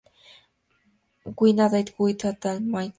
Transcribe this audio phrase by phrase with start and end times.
[1.37, 2.89] Win a Date with Tad Hamilton!